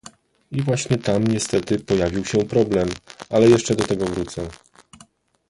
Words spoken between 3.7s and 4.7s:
do tego wrócę